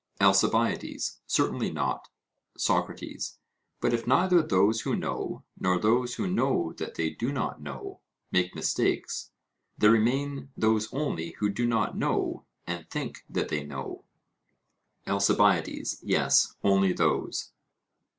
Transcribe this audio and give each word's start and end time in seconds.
ALCIBIADES: 0.19 1.19
Certainly 1.27 1.71
not. 1.71 2.07
SOCRATES: 2.57 3.37
But 3.79 3.93
if 3.93 4.07
neither 4.07 4.41
those 4.41 4.81
who 4.81 4.95
know, 4.95 5.43
nor 5.59 5.77
those 5.77 6.15
who 6.15 6.25
know 6.25 6.73
that 6.77 6.95
they 6.95 7.11
do 7.11 7.31
not 7.31 7.61
know, 7.61 7.99
make 8.31 8.55
mistakes, 8.55 9.29
there 9.77 9.91
remain 9.91 10.49
those 10.57 10.91
only 10.91 11.35
who 11.37 11.49
do 11.51 11.67
not 11.67 11.95
know 11.95 12.45
and 12.65 12.89
think 12.89 13.23
that 13.29 13.49
they 13.49 13.63
know. 13.63 14.03
ALCIBIADES: 15.05 15.99
Yes, 16.01 16.55
only 16.63 16.93
those. 16.93 17.51